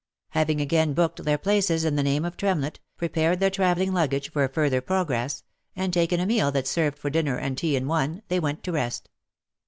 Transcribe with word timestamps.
Having 0.29 0.61
again 0.61 0.93
booked 0.95 1.23
their 1.25 1.37
places 1.37 1.85
in 1.85 1.95
the 1.95 2.01
name 2.01 2.25
of 2.25 2.35
Tremlett, 2.35 2.79
pre 2.97 3.07
pared 3.07 3.39
their 3.39 3.51
travelling 3.51 3.93
luggage 3.93 4.31
for 4.31 4.43
a 4.43 4.49
further 4.49 4.81
progress, 4.81 5.43
and 5.75 5.93
taken 5.93 6.19
a 6.19 6.25
meal 6.25 6.51
that 6.53 6.65
served 6.65 6.97
for 6.97 7.11
dinner 7.11 7.37
and 7.37 7.55
tea 7.55 7.75
in 7.75 7.87
one, 7.87 8.23
they 8.27 8.39
went 8.39 8.63
to 8.63 8.71
rest. 8.71 9.09